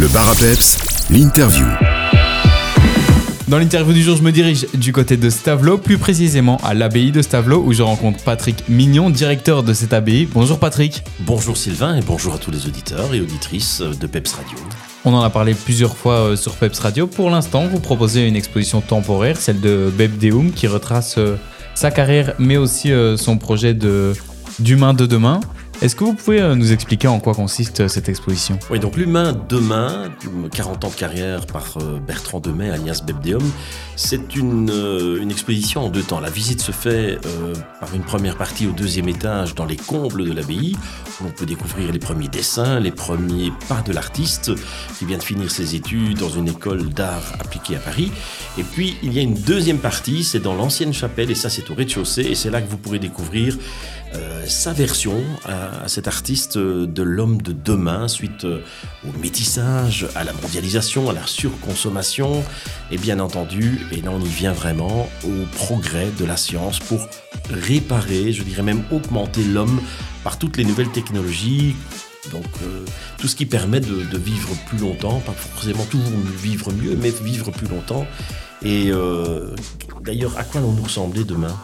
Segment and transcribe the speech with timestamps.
[0.00, 0.78] Le bar à peps,
[1.10, 1.66] l'interview.
[3.48, 7.12] Dans l'interview du jour, je me dirige du côté de Stavelot, plus précisément à l'abbaye
[7.12, 10.24] de Stavelot, où je rencontre Patrick Mignon, directeur de cette abbaye.
[10.24, 11.04] Bonjour Patrick.
[11.18, 14.56] Bonjour Sylvain et bonjour à tous les auditeurs et auditrices de Peps Radio.
[15.04, 17.06] On en a parlé plusieurs fois euh, sur Peps Radio.
[17.06, 21.36] Pour l'instant, vous proposez une exposition temporaire, celle de Beb Deum, qui retrace euh,
[21.74, 24.14] sa carrière, mais aussi euh, son projet de
[24.60, 25.40] d'humain de demain.
[25.82, 28.58] Est-ce que vous pouvez euh, nous expliquer en quoi consiste euh, cette exposition?
[28.68, 30.10] Oui, donc l'humain demain,
[30.52, 33.42] 40 ans de carrière par euh, Bertrand Demey, alias Bebdeum,
[33.96, 36.20] c'est une, une exposition en deux temps.
[36.20, 37.18] La visite se fait
[37.80, 40.76] par une première partie au deuxième étage dans les combles de l'abbaye,
[41.24, 44.52] on peut découvrir les premiers dessins, les premiers pas de l'artiste
[44.98, 48.12] qui vient de finir ses études dans une école d'art appliquée à Paris.
[48.58, 51.70] Et puis il y a une deuxième partie, c'est dans l'ancienne chapelle, et ça c'est
[51.70, 53.56] au rez-de-chaussée, et c'est là que vous pourrez découvrir
[54.14, 58.62] euh, sa version à, cet artiste de l'homme de demain suite euh,
[59.08, 62.42] au métissage, à la mondialisation, à la surconsommation
[62.90, 67.06] et bien entendu, et là on y vient vraiment, au progrès de la science pour
[67.50, 69.80] réparer, je dirais même augmenter l'homme
[70.24, 71.74] par toutes les nouvelles technologies.
[72.32, 72.84] Donc euh,
[73.18, 77.50] tout ce qui permet de, vivre plus longtemps, pas forcément toujours vivre mieux, mais vivre
[77.50, 78.06] plus longtemps.
[78.62, 79.54] Et euh,
[80.02, 81.56] d'ailleurs, à quoi allons-nous ressembler demain?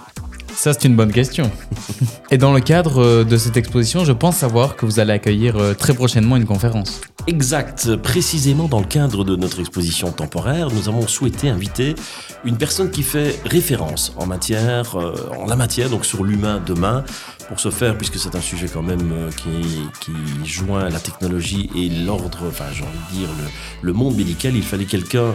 [0.55, 1.51] Ça, c'est une bonne question.
[2.31, 5.77] Et dans le cadre euh, de cette exposition, je pense savoir que vous allez accueillir
[5.79, 7.03] très prochainement une conférence.
[7.29, 7.97] Exact.
[7.97, 11.97] Précisément dans le cadre de notre exposition temporaire, nous avons souhaité inviter
[12.45, 17.05] une personne qui fait référence en matière, euh, en la matière, donc sur l'humain demain.
[17.49, 21.69] Pour ce faire, puisque c'est un sujet quand même euh, qui, qui joint la technologie
[21.75, 25.35] et l'ordre, enfin j'ai envie de dire le, le monde médical, il fallait quelqu'un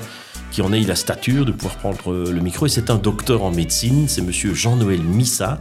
[0.52, 2.68] qui en ait la stature de pouvoir prendre le micro.
[2.68, 5.60] Et c'est un docteur en médecine, c'est monsieur Jean-Noël Missa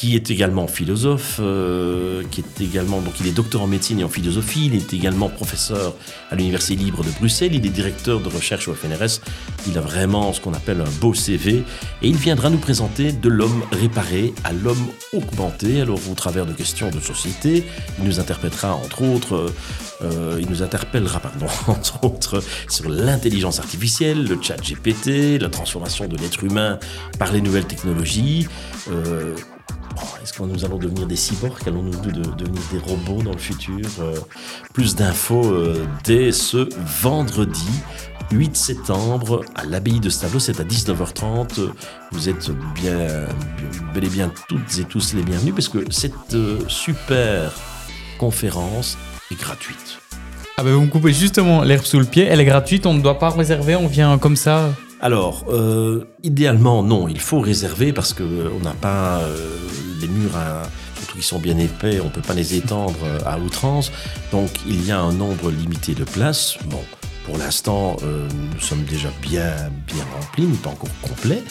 [0.00, 4.04] qui est également philosophe, euh, qui est également donc il est docteur en médecine et
[4.04, 5.94] en philosophie, il est également professeur
[6.30, 9.20] à l'université libre de Bruxelles, il est directeur de recherche au FNRS,
[9.68, 11.64] il a vraiment ce qu'on appelle un beau CV
[12.00, 15.82] et il viendra nous présenter de l'homme réparé à l'homme augmenté.
[15.82, 17.64] Alors au travers de questions de société,
[17.98, 19.52] il nous interprétera entre autres,
[20.00, 26.08] euh, il nous interpellera pardon entre autres sur l'intelligence artificielle, le chat GPT, la transformation
[26.08, 26.78] de l'être humain
[27.18, 28.48] par les nouvelles technologies.
[28.90, 29.34] euh,
[30.22, 31.60] Est-ce que nous allons devenir des cyborgs?
[31.66, 33.86] Allons-nous de- de- devenir des robots dans le futur?
[34.00, 34.14] Euh,
[34.72, 36.68] Plus d'infos euh, dès ce
[37.02, 37.68] vendredi
[38.32, 40.38] 8 septembre à l'abbaye de Stavelot.
[40.38, 41.60] C'est à 19h30.
[42.12, 43.26] Vous êtes bien,
[43.94, 47.52] bel et bien toutes et tous les bienvenus parce que cette euh, super
[48.18, 48.96] conférence
[49.30, 49.98] est gratuite.
[50.56, 53.00] Ah ben vous me coupez justement l'herbe sous le pied, elle est gratuite, on ne
[53.00, 54.68] doit pas réserver, on vient comme ça.
[55.00, 59.56] Alors, euh, idéalement, non, il faut réserver parce que euh, on n'a pas euh,
[60.00, 60.62] les murs, à,
[60.96, 63.92] surtout qu'ils sont bien épais, on ne peut pas les étendre euh, à outrance.
[64.32, 66.58] Donc, il y a un nombre limité de places.
[66.66, 66.82] Bon,
[67.26, 69.54] pour l'instant, euh, nous sommes déjà bien,
[69.86, 71.42] bien remplis, mais pas encore complet.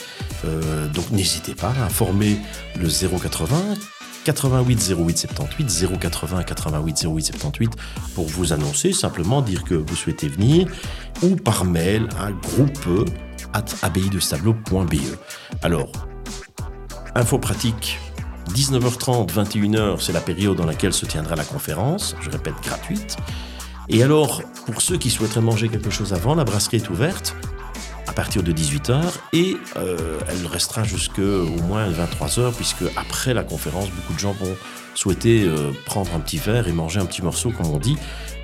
[0.45, 2.37] Euh, donc, n'hésitez pas à informer
[2.77, 3.75] le 080
[4.25, 7.71] 88 08 78 080 88 08 78
[8.13, 10.67] pour vous annoncer, simplement dire que vous souhaitez venir
[11.23, 13.07] ou par mail à groupe
[13.53, 14.99] at abbaye-de-stableau.be.
[15.63, 15.91] Alors,
[17.15, 17.99] info pratique,
[18.53, 23.17] 19h30, 21h, c'est la période dans laquelle se tiendra la conférence, je répète, gratuite.
[23.89, 27.35] Et alors, pour ceux qui souhaiteraient manger quelque chose avant, la brasserie est ouverte
[28.07, 29.01] à partir de 18h
[29.33, 34.33] et euh, elle restera jusque au moins 23h puisque après la conférence, beaucoup de gens
[34.33, 34.55] vont
[34.95, 37.97] souhaiter euh, prendre un petit verre et manger un petit morceau, comme on dit,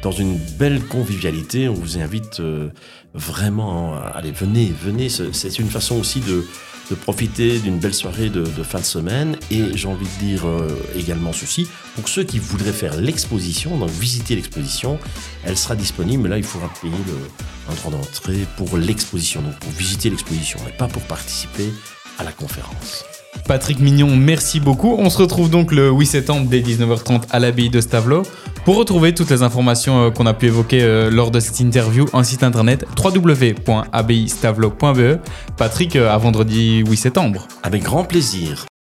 [0.03, 1.67] dans une belle convivialité.
[1.67, 2.69] On vous invite euh,
[3.15, 5.09] vraiment, à- allez, venez, venez.
[5.09, 6.45] C'est une façon aussi de,
[6.89, 9.37] de profiter d'une belle soirée de, fin de semaine.
[9.51, 13.89] Et j'ai envie de dire euh, également ceci, pour ceux qui voudraient faire l'exposition, donc
[13.89, 14.99] visiter l'exposition,
[15.43, 16.93] elle sera disponible, mais là il faudra payer
[17.69, 21.71] un droit d'entrée pour l'exposition, donc pour visiter l'exposition, mais pas pour participer
[22.17, 23.05] à la conférence.
[23.47, 24.95] Patrick Mignon, merci beaucoup.
[24.97, 28.23] On se retrouve donc le 8 septembre dès 19h30 à l'abbaye de Stavelot.
[28.65, 32.07] Pour retrouver toutes les informations euh, qu'on a pu évoquer euh, lors de cette interview,
[32.13, 35.19] un site internet www.abbayestavelo.be.
[35.55, 37.47] Patrick, euh, à vendredi 8 septembre.
[37.61, 38.65] Avec grand plaisir.